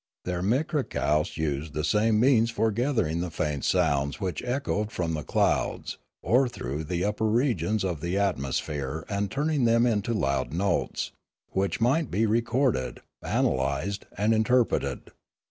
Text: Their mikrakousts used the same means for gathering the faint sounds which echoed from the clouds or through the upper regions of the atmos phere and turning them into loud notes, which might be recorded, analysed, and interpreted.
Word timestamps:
Their 0.25 0.41
mikrakousts 0.41 1.37
used 1.37 1.73
the 1.75 1.83
same 1.83 2.19
means 2.19 2.49
for 2.49 2.71
gathering 2.71 3.19
the 3.21 3.29
faint 3.29 3.63
sounds 3.65 4.19
which 4.19 4.41
echoed 4.41 4.91
from 4.91 5.13
the 5.13 5.21
clouds 5.23 5.99
or 6.23 6.49
through 6.49 6.85
the 6.85 7.05
upper 7.05 7.27
regions 7.27 7.83
of 7.83 8.01
the 8.01 8.15
atmos 8.15 8.59
phere 8.59 9.05
and 9.07 9.29
turning 9.29 9.65
them 9.65 9.85
into 9.85 10.15
loud 10.15 10.53
notes, 10.53 11.11
which 11.51 11.79
might 11.79 12.09
be 12.09 12.25
recorded, 12.25 13.01
analysed, 13.21 14.05
and 14.17 14.33
interpreted. 14.33 15.11